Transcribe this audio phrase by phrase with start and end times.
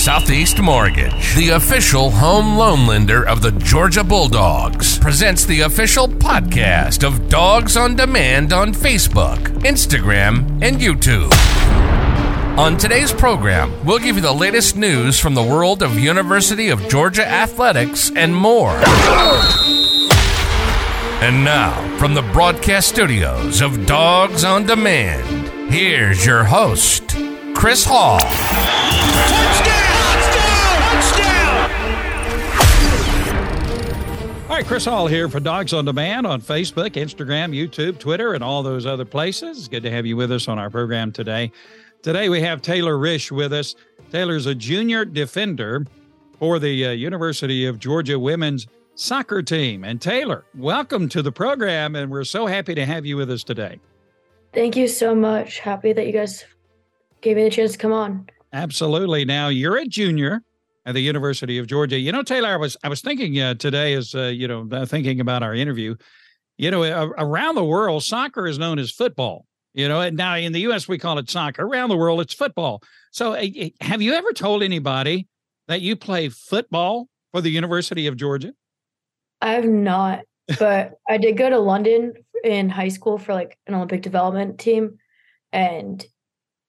[0.00, 7.06] Southeast Mortgage, the official home loan lender of the Georgia Bulldogs, presents the official podcast
[7.06, 11.30] of Dogs on Demand on Facebook, Instagram, and YouTube.
[12.58, 16.88] On today's program, we'll give you the latest news from the world of University of
[16.88, 18.80] Georgia athletics and more.
[21.20, 27.14] And now, from the broadcast studios of Dogs on Demand, here's your host,
[27.54, 28.18] Chris Hall.
[34.50, 38.42] All right, Chris Hall here for Dogs on Demand on Facebook, Instagram, YouTube, Twitter, and
[38.42, 39.68] all those other places.
[39.68, 41.52] Good to have you with us on our program today.
[42.02, 43.76] Today we have Taylor Risch with us.
[44.10, 45.86] Taylor's a junior defender
[46.40, 49.84] for the uh, University of Georgia women's soccer team.
[49.84, 53.44] And Taylor, welcome to the program, and we're so happy to have you with us
[53.44, 53.78] today.
[54.52, 55.60] Thank you so much.
[55.60, 56.44] Happy that you guys
[57.20, 58.28] gave me the chance to come on.
[58.52, 59.24] Absolutely.
[59.24, 60.42] Now you're a junior
[60.86, 61.98] at the University of Georgia.
[61.98, 64.86] You know, Taylor, I was I was thinking uh, today as uh, you know uh,
[64.86, 65.96] thinking about our interview.
[66.58, 69.46] You know, around the world, soccer is known as football.
[69.72, 70.88] You know, and now in the U.S.
[70.88, 71.64] we call it soccer.
[71.64, 72.82] Around the world, it's football.
[73.12, 73.46] So, uh,
[73.80, 75.28] have you ever told anybody
[75.68, 78.52] that you play football for the University of Georgia?
[79.40, 80.20] I have not,
[80.58, 84.98] but I did go to London in high school for like an Olympic development team,
[85.52, 86.04] and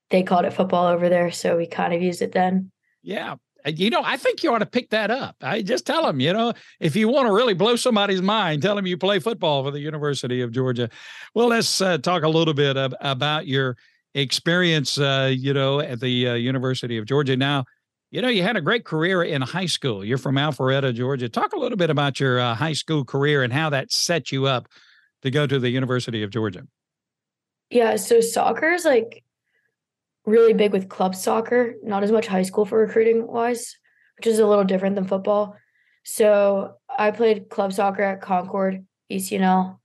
[0.10, 2.72] they called it football over there, so we kind of used it then.
[3.02, 5.36] Yeah, you know, I think you ought to pick that up.
[5.42, 8.76] I just tell them, you know, if you want to really blow somebody's mind, tell
[8.76, 10.90] them you play football for the University of Georgia.
[11.36, 13.78] Well, let's uh, talk a little bit of, about your
[14.14, 17.38] experience, uh, you know, at the uh, University of Georgia.
[17.38, 17.66] Now,
[18.12, 20.04] you know, you had a great career in high school.
[20.04, 21.30] You're from Alpharetta, Georgia.
[21.30, 24.48] Talk a little bit about your uh, high school career and how that set you
[24.48, 24.68] up
[25.22, 26.68] to go to the University of Georgia.
[27.70, 29.24] Yeah, so soccer is like
[30.26, 33.76] really big with club soccer, not as much high school for recruiting wise,
[34.18, 35.56] which is a little different than football.
[36.04, 39.78] So I played club soccer at Concorde, ECNL,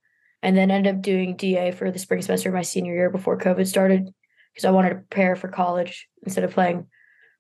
[0.42, 3.38] and then ended up doing DA for the spring semester of my senior year before
[3.38, 4.08] COVID started
[4.52, 6.86] because I wanted to prepare for college instead of playing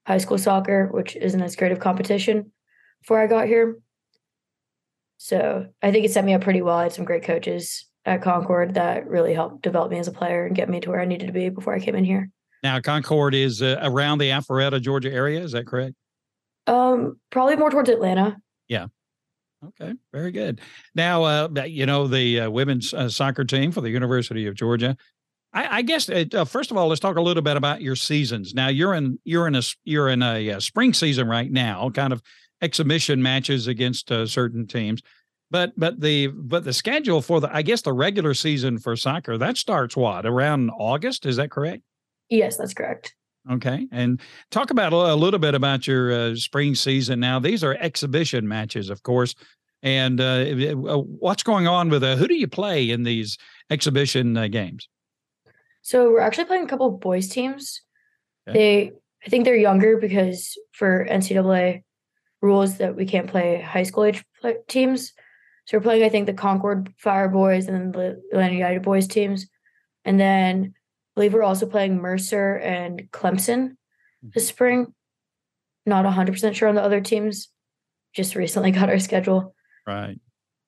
[0.06, 2.52] high school soccer, which isn't as great of competition
[3.00, 3.78] before I got here.
[5.18, 6.76] So I think it set me up pretty well.
[6.76, 10.46] I had some great coaches at Concorde that really helped develop me as a player
[10.46, 12.30] and get me to where I needed to be before I came in here.
[12.62, 15.40] Now, Concorde is uh, around the Alpharetta, Georgia area.
[15.40, 15.94] Is that correct?
[16.66, 18.36] Um, probably more towards Atlanta.
[18.68, 18.86] Yeah.
[19.64, 20.60] Okay, very good.
[20.94, 24.96] Now, uh, you know the uh, women's uh, soccer team for the University of Georgia.
[25.52, 27.96] I, I guess uh, uh, first of all, let's talk a little bit about your
[27.96, 28.54] seasons.
[28.54, 32.12] Now, you're in you're in a you're in a, uh, spring season right now, kind
[32.12, 32.22] of
[32.62, 35.02] exhibition matches against certain teams.
[35.50, 39.38] But but the but the schedule for the I guess the regular season for soccer
[39.38, 41.24] that starts what around August?
[41.24, 41.82] Is that correct?
[42.28, 43.14] Yes, that's correct.
[43.50, 43.86] Okay.
[43.92, 44.20] And
[44.50, 47.38] talk about a little bit about your uh, spring season now.
[47.38, 49.34] These are exhibition matches, of course.
[49.82, 53.38] And uh, uh what's going on with uh, who do you play in these
[53.70, 54.88] exhibition uh, games?
[55.82, 57.82] So we're actually playing a couple of boys teams.
[58.48, 58.58] Okay.
[58.58, 58.92] They,
[59.24, 61.84] I think they're younger because for NCAA
[62.42, 65.12] rules that we can't play high school age play- teams.
[65.66, 69.46] So we're playing, I think, the Concorde Fire Boys and the Atlanta United Boys teams.
[70.04, 70.74] And then
[71.16, 73.76] believe we're also playing Mercer and Clemson
[74.22, 74.48] this mm-hmm.
[74.48, 74.94] spring.
[75.84, 77.48] Not 100% sure on the other teams.
[78.14, 79.54] Just recently got our schedule.
[79.86, 80.20] Right.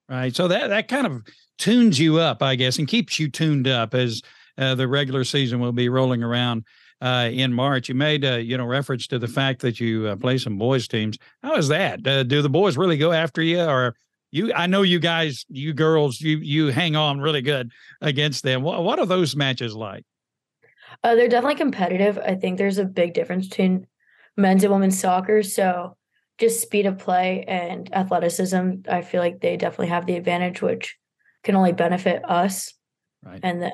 [0.09, 0.35] Right.
[0.35, 1.23] So that, that kind of
[1.59, 4.23] tunes you up, I guess, and keeps you tuned up as
[4.57, 6.65] uh, the regular season will be rolling around
[7.01, 7.89] uh, in March.
[7.89, 10.89] You made, uh, you know, reference to the fact that you uh, play some boys
[10.89, 11.19] teams.
[11.43, 12.07] How is that?
[12.07, 13.95] Uh, do the boys really go after you, or
[14.31, 14.53] you?
[14.55, 17.71] I know you guys, you girls, you you hang on really good
[18.01, 18.63] against them.
[18.63, 20.05] What, what are those matches like?
[21.03, 22.19] Uh, they're definitely competitive.
[22.19, 23.87] I think there's a big difference between
[24.37, 25.43] men's and women's soccer.
[25.43, 25.97] So
[26.39, 30.97] just speed of play and athleticism, I feel like they definitely have the advantage, which
[31.43, 32.73] can only benefit us.
[33.25, 33.41] Right.
[33.43, 33.73] And then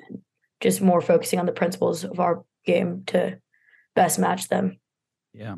[0.60, 3.38] just more focusing on the principles of our game to
[3.94, 4.78] best match them.
[5.32, 5.56] Yeah.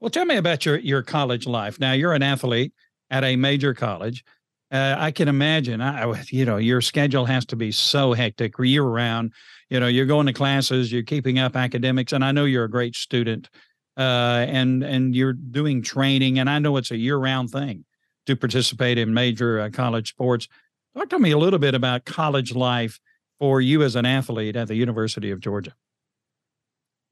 [0.00, 1.78] Well, tell me about your your college life.
[1.78, 2.72] Now you're an athlete
[3.10, 4.24] at a major college.
[4.70, 5.80] Uh, I can imagine.
[5.80, 9.32] I, you know, your schedule has to be so hectic year round
[9.70, 12.70] you know you're going to classes you're keeping up academics and i know you're a
[12.70, 13.48] great student
[13.96, 17.84] uh, and and you're doing training and i know it's a year-round thing
[18.28, 20.48] to participate in major uh, college sports.
[20.94, 23.00] Talk to me a little bit about college life
[23.38, 25.74] for you as an athlete at the university of georgia.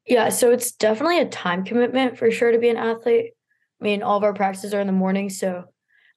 [0.07, 3.33] Yeah so it's definitely a time commitment for sure to be an athlete.
[3.81, 5.65] I mean all of our practices are in the morning so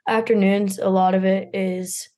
[0.08, 2.10] afternoons a lot of it is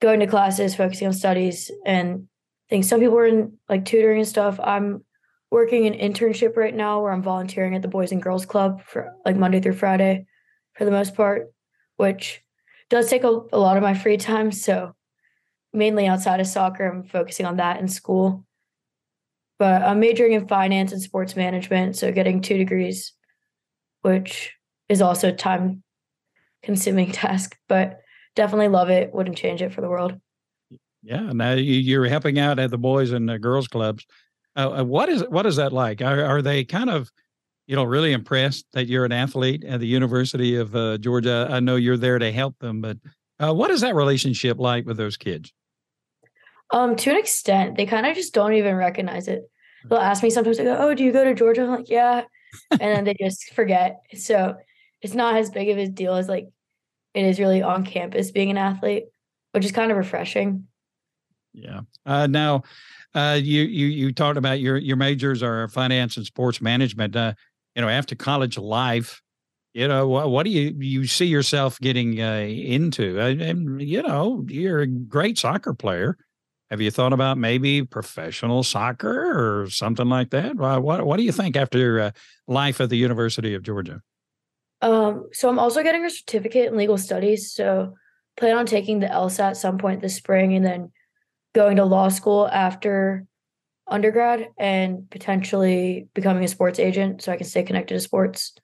[0.00, 2.26] going to classes focusing on studies and
[2.68, 4.60] think some people are in like tutoring and stuff.
[4.62, 5.04] I'm
[5.50, 9.12] working an internship right now where I'm volunteering at the Boys and Girls Club for
[9.24, 10.26] like Monday through Friday
[10.74, 11.52] for the most part,
[11.96, 12.42] which
[12.90, 14.52] does take a, a lot of my free time.
[14.52, 14.94] So
[15.72, 18.44] mainly outside of soccer, I'm focusing on that in school.
[19.58, 23.12] But I'm majoring in finance and sports management, so getting two degrees,
[24.02, 24.54] which
[24.88, 25.82] is also a time
[26.62, 28.00] consuming task, but
[28.36, 29.12] definitely love it.
[29.12, 30.14] Wouldn't change it for the world.
[31.08, 34.04] Yeah, now you're helping out at the boys and the girls clubs.
[34.54, 36.02] Uh, uh, what is what is that like?
[36.02, 37.10] Are, are they kind of,
[37.66, 41.48] you know, really impressed that you're an athlete at the University of uh, Georgia?
[41.50, 42.98] I know you're there to help them, but
[43.40, 45.50] uh, what is that relationship like with those kids?
[46.74, 49.50] Um, to an extent, they kind of just don't even recognize it.
[49.88, 52.24] They'll ask me sometimes, they go, "Oh, do you go to Georgia?" I'm like, "Yeah,"
[52.72, 54.02] and then they just forget.
[54.14, 54.56] So
[55.00, 56.48] it's not as big of a deal as like
[57.14, 59.04] it is really on campus being an athlete,
[59.52, 60.66] which is kind of refreshing.
[61.62, 61.80] Yeah.
[62.06, 62.62] Uh, now,
[63.14, 67.16] uh, you you you talked about your your majors are finance and sports management.
[67.16, 67.34] Uh,
[67.74, 69.22] you know, after college life,
[69.72, 73.18] you know, what, what do you you see yourself getting uh, into?
[73.18, 76.16] And you know, you're a great soccer player.
[76.70, 80.56] Have you thought about maybe professional soccer or something like that?
[80.56, 82.10] What What do you think after uh,
[82.46, 84.02] life at the University of Georgia?
[84.80, 87.52] Um, so I'm also getting a certificate in legal studies.
[87.52, 87.94] So
[88.36, 90.92] plan on taking the LSAT at some point this spring, and then
[91.54, 93.26] going to law school after
[93.86, 98.54] undergrad and potentially becoming a sports agent so I can stay connected to sports.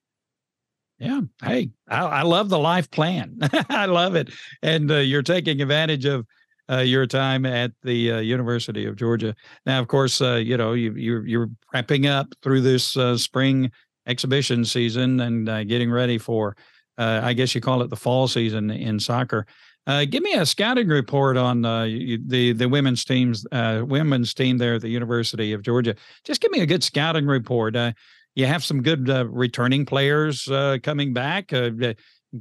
[0.98, 1.22] Yeah.
[1.42, 3.38] Hey, I, I love the life plan.
[3.68, 4.30] I love it.
[4.62, 6.26] And uh, you're taking advantage of
[6.70, 9.34] uh, your time at the uh, University of Georgia.
[9.66, 13.70] Now, of course, uh, you know, you, you're, you're wrapping up through this uh, spring
[14.06, 16.56] exhibition season and uh, getting ready for,
[16.96, 19.46] I guess you call it the fall season in soccer.
[19.86, 24.56] Uh, give me a scouting report on uh, the the women's teams, uh, women's team
[24.56, 25.94] there at the University of Georgia.
[26.24, 27.76] Just give me a good scouting report.
[27.76, 27.92] Uh,
[28.34, 31.52] you have some good uh, returning players uh, coming back,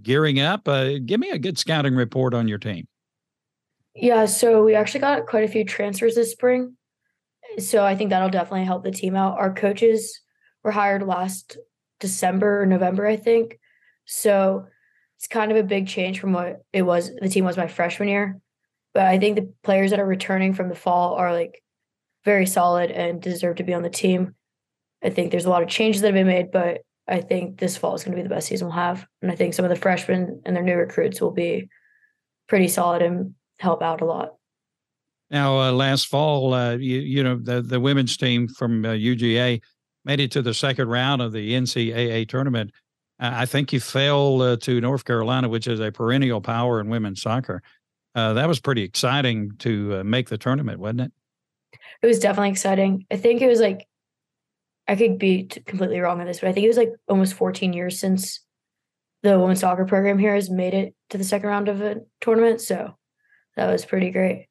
[0.01, 0.66] gearing up.
[1.06, 2.88] give me a good scouting report on your team.
[3.94, 6.78] Yeah, so we actually got quite a few transfers this spring,
[7.60, 9.38] so I think that'll definitely help the team out.
[9.38, 10.19] Our coaches
[10.63, 11.57] were hired last
[12.00, 13.60] December or November, I think.
[14.06, 14.66] So
[15.24, 18.10] it's kind of a big change from what it was the team was my freshman
[18.10, 18.42] year.
[18.94, 21.64] But I think the players that are returning from the fall are like
[22.25, 24.36] very solid and deserve to be on the team.
[25.02, 27.78] I think there's a lot of changes that have been made, but I think this
[27.78, 29.08] fall is going to be the best season we'll have.
[29.22, 31.70] And I think some of the freshmen and their new recruits will be
[32.50, 34.34] pretty solid and help out a lot.
[35.31, 39.62] Now, uh, last fall, uh, you, you know, the, the women's team from uh, UGA
[40.04, 42.72] made it to the second round of the NCAA tournament.
[43.24, 47.22] I think you fell uh, to North Carolina, which is a perennial power in women's
[47.22, 47.64] soccer.
[48.16, 51.12] Uh, that was pretty exciting to uh, make the tournament, wasn't it?
[52.02, 53.06] It was definitely exciting.
[53.10, 53.88] I think it was like,
[54.90, 57.72] I could be completely wrong on this, but I think it was like almost 14
[57.72, 58.42] years since
[59.24, 62.60] the women's soccer program here has made it to the second round of a tournament.
[62.60, 62.98] So
[63.56, 64.48] that was pretty great.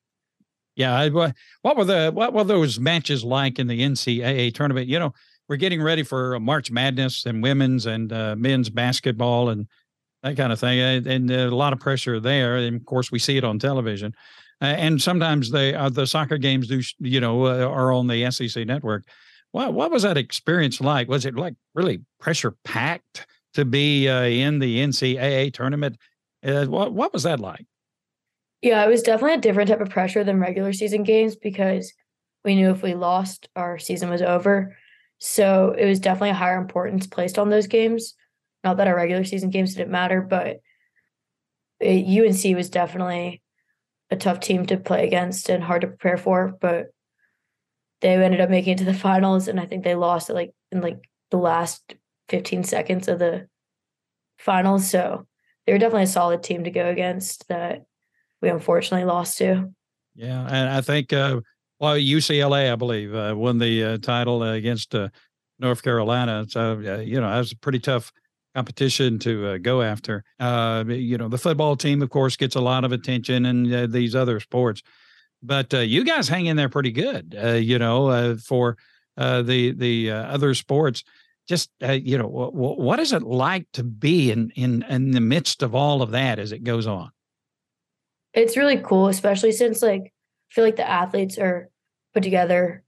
[0.75, 4.89] Yeah, I, what were the what were those matches like in the NCAA tournament?
[4.89, 5.13] You know,
[5.49, 9.67] we're getting ready for March Madness and women's and uh, men's basketball and
[10.23, 12.57] that kind of thing, and, a lot of pressure there.
[12.57, 14.15] And of course, we see it on television,
[14.61, 18.31] uh, and sometimes they uh, the soccer games do you know uh, are on the
[18.31, 19.05] SEC network.
[19.51, 21.09] What what was that experience like?
[21.09, 25.99] Was it like really pressure packed to be uh, in the NCAA tournament?
[26.45, 27.67] Uh, what what was that like?
[28.63, 31.93] Yeah, it was definitely a different type of pressure than regular season games because
[32.45, 34.77] we knew if we lost, our season was over.
[35.25, 38.15] So it was definitely a higher importance placed on those games.
[38.65, 40.57] Not that our regular season games didn't matter, but
[41.79, 43.41] it, UNC was definitely
[44.11, 46.59] a tough team to play against and hard to prepare for.
[46.61, 46.87] But
[48.01, 50.51] they ended up making it to the finals, and I think they lost it like
[50.73, 50.99] in like
[51.31, 51.95] the last
[52.29, 53.47] 15 seconds of the
[54.39, 54.91] finals.
[54.91, 55.29] So
[55.67, 57.85] they were definitely a solid team to go against that
[58.41, 59.73] we unfortunately lost to.
[60.17, 61.43] Yeah, and I think uh,
[61.83, 65.09] well, UCLA, I believe, uh, won the uh, title against uh,
[65.59, 66.47] North Carolina.
[66.49, 68.13] So, you know, that was a pretty tough
[68.55, 70.23] competition to uh, go after.
[70.39, 73.87] Uh, you know, the football team, of course, gets a lot of attention and uh,
[73.89, 74.81] these other sports.
[75.43, 78.77] But you guys hang in there pretty good, you know, for
[79.17, 81.03] the the other sports.
[81.49, 85.21] Just you know, w- w- what is it like to be in in in the
[85.21, 87.11] midst of all of that as it goes on?
[88.35, 90.13] It's really cool, especially since like
[90.53, 91.72] I feel like the athletes are
[92.15, 92.83] put together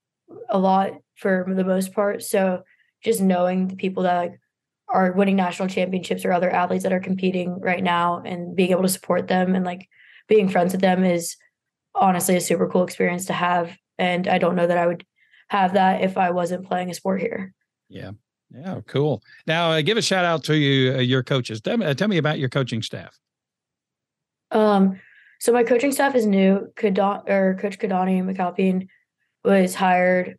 [0.49, 2.23] a lot for the most part.
[2.23, 2.63] So
[3.03, 4.41] just knowing the people that like
[4.89, 8.83] are winning national championships or other athletes that are competing right now and being able
[8.83, 9.89] to support them and like
[10.29, 11.37] being friends with them is
[11.95, 13.77] honestly a super cool experience to have.
[13.99, 15.05] And I don't know that I would
[15.49, 17.55] have that if I wasn't playing a sport here.
[17.89, 18.13] Yeah.
[18.51, 19.23] Yeah, cool.
[19.47, 21.61] Now, uh, give a shout out to you, uh, your coaches.
[21.61, 23.19] Tell me, uh, tell me about your coaching staff.
[24.53, 25.01] Um,
[25.41, 26.69] so my coaching staff is new.
[26.77, 28.87] Kadon or Coach Keidane McAlpine
[29.45, 30.39] was hired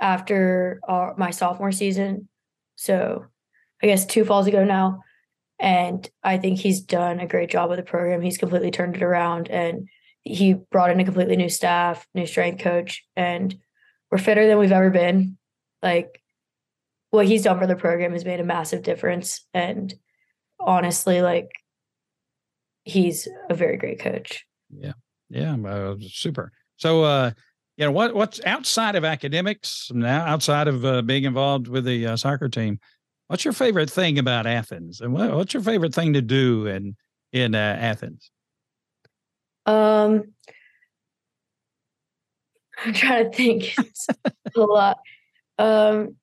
[0.00, 2.28] after our, my sophomore season.
[2.76, 3.26] So
[3.82, 5.02] I guess two falls ago now.
[5.58, 8.22] And I think he's done a great job with the program.
[8.22, 9.88] He's completely turned it around and
[10.22, 13.54] he brought in a completely new staff, new strength coach, and
[14.10, 15.36] we're fitter than we've ever been.
[15.82, 16.22] Like
[17.10, 19.46] what he's done for the program has made a massive difference.
[19.52, 19.92] And
[20.58, 21.50] honestly, like
[22.84, 24.46] he's a very great coach.
[24.70, 24.92] Yeah.
[25.28, 25.56] Yeah.
[25.56, 26.52] Uh, super.
[26.76, 27.32] So, uh,
[27.80, 32.08] you know, what, what's outside of academics now, outside of uh, being involved with the
[32.08, 32.78] uh, soccer team,
[33.28, 36.94] what's your favorite thing about Athens and what, what's your favorite thing to do in,
[37.32, 38.30] in uh, Athens?
[39.64, 40.24] Um,
[42.84, 43.74] I'm trying to think.
[44.46, 44.98] It's a lot.
[45.58, 46.16] Um,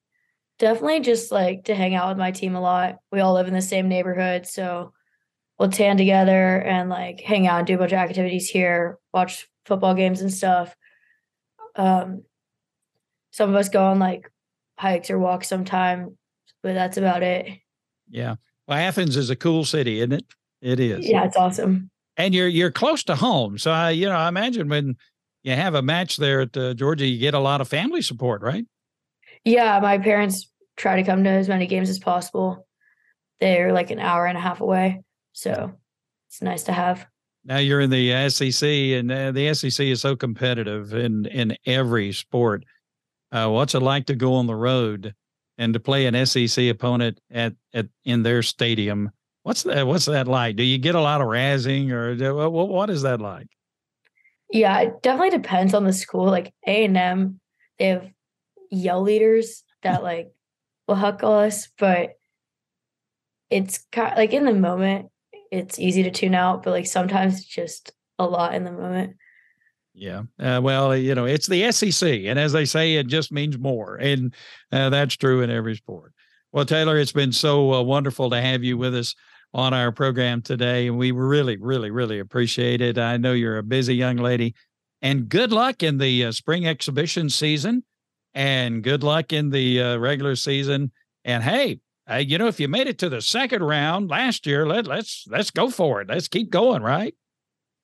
[0.60, 2.98] definitely just like to hang out with my team a lot.
[3.12, 4.92] We all live in the same neighborhood, so
[5.58, 9.48] we'll tan together and like hang out and do a bunch of activities here, watch
[9.66, 10.76] football games and stuff.
[11.78, 12.24] Um,
[13.32, 14.32] some of us go on like
[14.78, 16.18] hikes or walks sometime,
[16.64, 17.60] but that's about it.
[18.10, 18.36] Yeah.
[18.68, 20.26] Well, Athens is a cool city, isn't it?
[20.62, 21.08] It is.
[21.08, 21.90] Yeah, it's awesome.
[22.18, 24.98] And you're you're close to home, so I, you know, I imagine when
[25.44, 28.42] you have a match there at uh, Georgia, you get a lot of family support,
[28.42, 28.66] right?
[29.46, 32.68] Yeah, my parents try to come to as many games as possible.
[33.40, 35.04] They're like an hour and a half away,
[35.34, 35.74] so
[36.28, 37.06] it's nice to have.
[37.48, 42.12] Now you're in the SEC, and uh, the SEC is so competitive in in every
[42.12, 42.66] sport.
[43.32, 45.16] Uh, what's it like to go on the road
[45.58, 49.12] and to play an SEC opponent at at in their stadium?
[49.44, 49.88] What's that?
[49.88, 50.58] What's that like?
[50.58, 53.48] Do you get a lot of razzing, or what, what is that like?
[54.52, 56.26] Yeah, it definitely depends on the school.
[56.26, 57.40] Like A and M,
[57.80, 58.10] they have
[58.70, 60.34] yell leaders that like
[60.86, 62.10] will heckle us, but
[63.50, 65.12] it's kind of, like in the moment,
[65.52, 69.16] it's easy to tune out, but like sometimes just a lot in the moment.
[69.94, 70.24] Yeah.
[70.40, 72.08] Uh, well, you know, it's the SEC.
[72.26, 73.96] And as they say, it just means more.
[73.96, 74.34] And
[74.72, 76.14] uh, that's true in every sport.
[76.52, 79.16] Well, Taylor, it's been so uh, wonderful to have you with us
[79.54, 80.88] on our program today.
[80.88, 83.00] And we really, really, really appreciate it.
[83.00, 84.54] I know you're a busy young lady.
[85.02, 87.84] And good luck in the uh, spring exhibition season.
[88.36, 90.92] And good luck in the uh, regular season.
[91.26, 94.66] And hey, uh, you know, if you made it to the second round last year,
[94.66, 96.10] let let's let's go for it.
[96.10, 97.14] Let's keep going, right?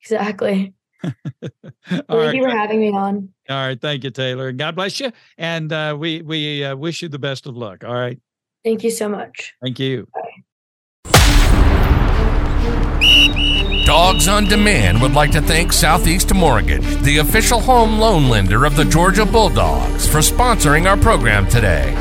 [0.01, 0.74] Exactly.
[1.03, 2.34] Thank right.
[2.34, 3.30] you for having me on.
[3.50, 5.12] All right, thank you, Taylor, God bless you.
[5.38, 7.84] And uh, we we uh, wish you the best of luck.
[7.84, 8.20] All right.
[8.63, 9.53] Thank you so much.
[9.62, 10.08] Thank you.
[10.13, 10.22] Bye.
[13.86, 18.78] Dogs on Demand would like to thank Southeast Mortgage, the official home loan lender of
[18.78, 21.94] the Georgia Bulldogs, for sponsoring our program today.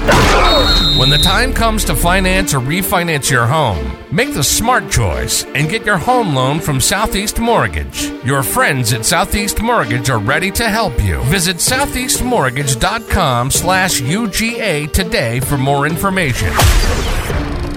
[0.97, 5.69] When the time comes to finance or refinance your home, make the smart choice and
[5.69, 8.12] get your home loan from Southeast Mortgage.
[8.25, 11.21] Your friends at Southeast Mortgage are ready to help you.
[11.25, 16.53] Visit southeastmortgage.com slash UGA today for more information.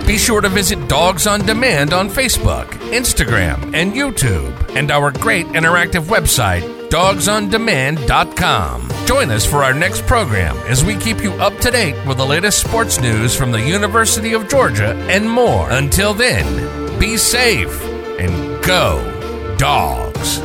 [0.06, 5.48] Be sure to visit Dogs on Demand on Facebook, Instagram, and YouTube, and our great
[5.48, 8.92] interactive website, dogsondemand.com.
[9.08, 12.26] Join us for our next program as we keep you up to date with the
[12.26, 15.72] latest sports news from the University of Georgia and more.
[15.72, 17.82] Until then, be safe
[18.20, 19.02] and go,
[19.58, 20.40] dogs.